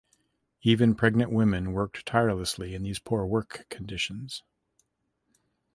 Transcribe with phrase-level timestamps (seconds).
[0.63, 4.41] Even pregnant women worked tirelessly in these poor work conditions.